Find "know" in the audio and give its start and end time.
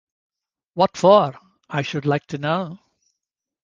2.39-2.79